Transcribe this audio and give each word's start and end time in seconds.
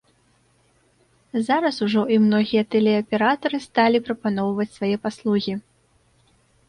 Зараз 1.49 1.75
ужо 1.87 2.01
і 2.15 2.17
многія 2.25 2.63
тэлеаператары 2.77 3.57
сталі 3.67 3.97
прапаноўваць 4.09 4.71
свае 4.77 4.93
паслугі. 5.05 5.53